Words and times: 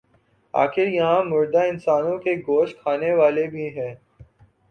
آخر 0.53 0.87
یہاں 0.87 1.23
مردہ 1.23 1.61
انسانوں 1.63 2.17
کے 2.17 2.35
گوشت 2.47 2.81
کھانے 2.81 3.13
والے 3.13 3.47
بھی 3.47 3.67
ہیں۔ 3.77 3.93